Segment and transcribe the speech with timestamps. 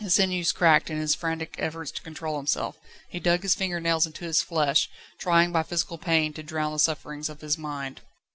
[0.03, 2.75] His sinews cracked in his frantic efforts to control himself;
[3.07, 4.89] he dug his finger nails into his flesh,
[5.19, 8.01] trying by physical pain to drown the sufferings of his mind.